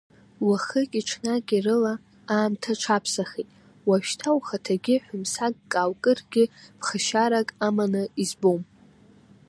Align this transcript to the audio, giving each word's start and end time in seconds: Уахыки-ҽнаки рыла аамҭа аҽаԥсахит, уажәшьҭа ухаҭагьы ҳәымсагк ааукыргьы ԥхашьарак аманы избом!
Уахыки-ҽнаки 0.47 1.63
рыла 1.65 1.93
аамҭа 2.35 2.73
аҽаԥсахит, 2.75 3.49
уажәшьҭа 3.87 4.29
ухаҭагьы 4.37 4.95
ҳәымсагк 5.05 5.73
ааукыргьы 5.81 6.43
ԥхашьарак 6.79 7.49
аманы 7.67 8.03
избом! 8.23 8.61